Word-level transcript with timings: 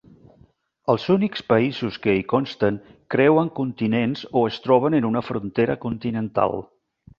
Els 0.93 1.03
únics 1.15 1.43
països 1.51 1.99
que 2.05 2.15
hi 2.19 2.23
consten 2.33 2.79
creuen 3.17 3.53
continents 3.61 4.25
o 4.41 4.45
es 4.55 4.59
troben 4.67 4.99
en 5.03 5.09
una 5.13 5.25
frontera 5.31 5.79
continental. 5.87 6.61